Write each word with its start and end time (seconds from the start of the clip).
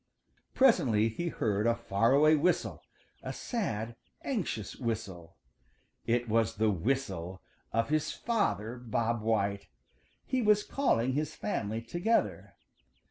Presently 0.55 1.09
he 1.09 1.27
heard 1.27 1.67
a 1.67 1.75
far 1.75 2.11
away 2.11 2.35
whistle, 2.35 2.81
a 3.21 3.31
sad, 3.31 3.95
anxious 4.23 4.75
whistle. 4.75 5.37
It 6.07 6.27
was 6.27 6.55
the 6.55 6.71
whistle 6.71 7.43
of 7.71 7.89
his 7.89 8.11
father, 8.11 8.77
Bob 8.77 9.21
White. 9.21 9.67
He 10.25 10.41
was 10.41 10.63
calling 10.63 11.13
his 11.13 11.35
family 11.35 11.83
together. 11.83 12.55